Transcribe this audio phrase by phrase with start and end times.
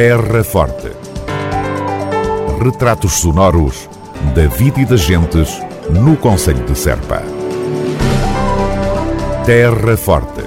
[0.00, 0.92] Terra Forte.
[2.62, 3.88] Retratos sonoros
[4.32, 5.48] da vida e das gentes
[5.90, 7.20] no Conselho de Serpa.
[9.44, 10.44] Terra Forte.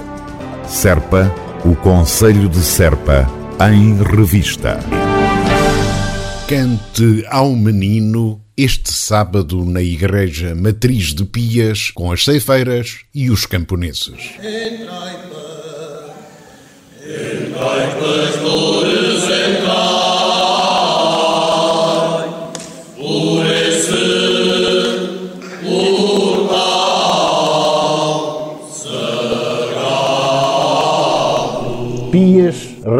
[0.65, 1.29] Serpa,
[1.65, 3.29] o Conselho de Serpa,
[3.69, 4.79] em revista.
[6.47, 13.45] Cante ao menino este sábado na Igreja Matriz de Pias com as ceifeiras e os
[13.45, 14.31] camponeses.
[18.39, 18.70] Pias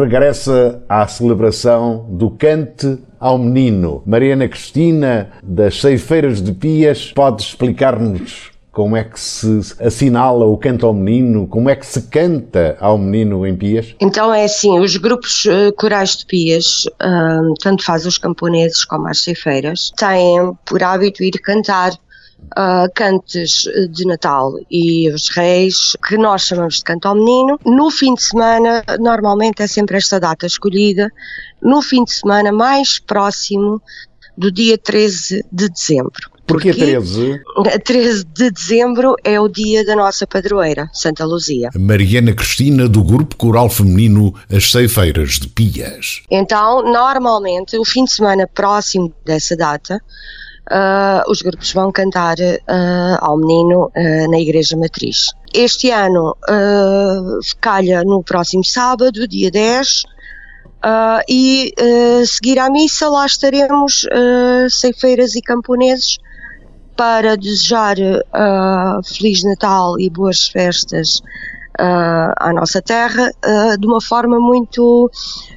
[0.02, 4.02] regressa à celebração do cante ao menino.
[4.04, 10.86] Mariana Cristina, das Ceifeiras de Pias, pode explicar-nos como é que se assinala o canto
[10.86, 13.94] ao menino, como é que se canta ao menino em Pias?
[14.00, 19.06] Então é assim, os grupos uh, corais de Pias, uh, tanto faz os camponeses como
[19.08, 21.92] as ceifeiras, têm por hábito ir cantar
[22.52, 27.58] uh, cantes de Natal e os Reis, que nós chamamos de canto ao menino.
[27.64, 31.10] No fim de semana, normalmente é sempre esta data escolhida,
[31.62, 33.80] no fim de semana mais próximo
[34.36, 36.32] do dia 13 de dezembro.
[36.46, 37.40] Porquê 13?
[37.84, 41.70] 13 de dezembro é o dia da nossa padroeira, Santa Luzia.
[41.74, 46.22] Mariana Cristina, do grupo coral feminino As Ceifeiras de Pias.
[46.30, 50.02] Então, normalmente, o fim de semana próximo dessa data,
[50.70, 55.32] uh, os grupos vão cantar uh, ao menino uh, na Igreja Matriz.
[55.54, 56.34] Este ano
[57.60, 60.04] calha no próximo sábado, dia 10,
[61.28, 61.74] e
[62.26, 64.06] seguir à missa lá estaremos
[64.70, 66.16] ceifeiras e camponeses
[66.96, 67.96] para desejar
[69.04, 71.20] Feliz Natal e boas festas
[71.80, 75.10] uh, à nossa terra uh, de uma forma muito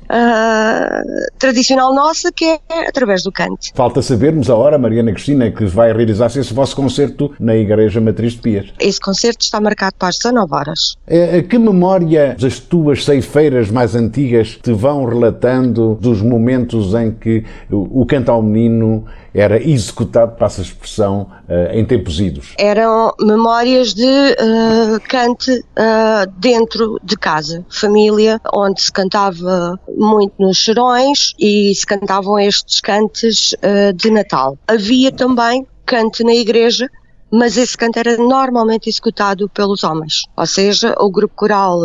[0.03, 3.67] uh, tradicional nossa, que é através do canto.
[3.73, 8.33] Falta sabermos a hora, Mariana Cristina, que vai realizar-se esse vosso concerto na Igreja Matriz
[8.33, 8.73] de Pias.
[8.79, 10.97] Esse concerto está marcado para as 19 horas.
[11.07, 17.43] É, que memória as tuas ceifeiras mais antigas te vão relatando dos momentos em que
[17.71, 22.53] o, o canto ao menino era executado, passa a expressão, uh, em tempos idos?
[22.57, 30.57] Eram memórias de uh, cante uh, dentro de casa, família, onde se cantava muito nos
[30.57, 33.53] cheirões e se cantavam estes cantes
[33.95, 34.57] de Natal.
[34.67, 36.89] Havia também cante na igreja
[37.31, 40.25] mas esse canto era normalmente executado pelos homens.
[40.37, 41.79] Ou seja, o grupo coral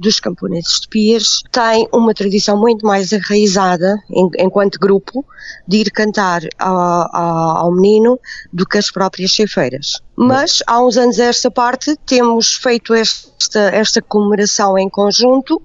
[0.00, 3.96] dos camponeses de Pias tem uma tradição muito mais enraizada,
[4.38, 5.24] enquanto grupo,
[5.66, 8.18] de ir cantar ao, menino
[8.52, 10.00] do que as próprias cheifeiras.
[10.16, 15.62] Mas há uns anos esta parte temos feito esta, esta comemoração em conjunto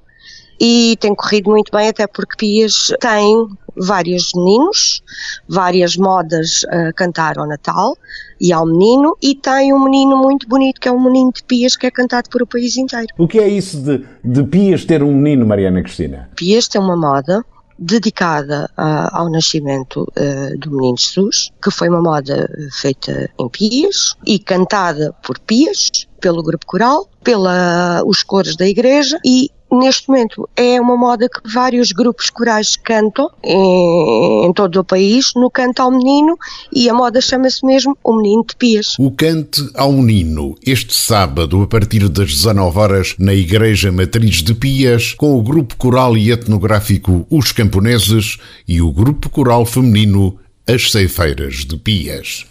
[0.59, 5.01] e tem corrido muito bem, até porque Pias tem vários meninos,
[5.47, 7.95] várias modas a cantar ao Natal
[8.39, 11.75] e ao menino, e tem um menino muito bonito que é um menino de Pias
[11.75, 13.07] que é cantado por o país inteiro.
[13.17, 16.29] O que é isso de, de Pias ter um menino, Mariana Cristina?
[16.35, 17.43] Pias tem uma moda
[17.77, 24.15] dedicada uh, ao nascimento uh, do Menino Jesus, que foi uma moda feita em Pias
[24.25, 30.79] e cantada por Pias, pelo grupo coral, pelos cores da igreja e neste momento é
[30.79, 35.91] uma moda que vários grupos corais cantam em, em, todo o país, no canto ao
[35.91, 36.37] menino,
[36.71, 38.95] e a moda chama-se mesmo o Menino de Pias.
[38.99, 44.53] O Cante ao Menino, este sábado, a partir das 19 horas, na Igreja Matriz de
[44.53, 50.91] Pias, com o grupo coral e etnográfico Os Camponeses e o grupo coral feminino As
[50.91, 52.45] Ceifeiras de Pias.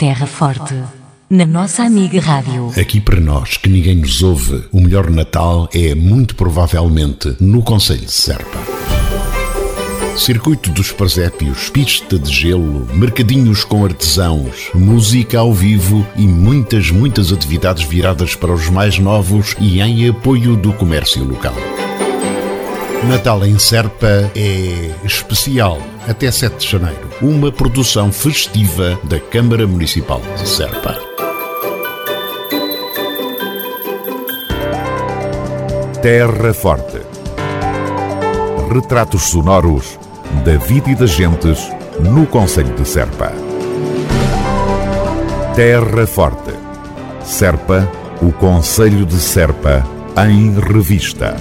[0.00, 0.82] Terra Forte,
[1.28, 2.72] na nossa amiga Rádio.
[2.80, 8.06] Aqui para nós, que ninguém nos ouve, o melhor Natal é muito provavelmente no Conselho
[8.06, 8.58] de Serpa.
[10.16, 17.30] Circuito dos Presépios, pista de gelo, mercadinhos com artesãos, música ao vivo e muitas, muitas
[17.30, 21.54] atividades viradas para os mais novos e em apoio do comércio local.
[23.08, 27.08] Natal em Serpa é especial até 7 de janeiro.
[27.22, 30.96] Uma produção festiva da Câmara Municipal de Serpa.
[36.02, 37.00] Terra Forte.
[38.72, 39.98] Retratos sonoros
[40.44, 41.58] da vida e das gentes
[42.00, 43.32] no Conselho de Serpa.
[45.56, 46.52] Terra Forte.
[47.24, 47.90] Serpa,
[48.22, 49.84] o Conselho de Serpa,
[50.16, 51.36] em revista.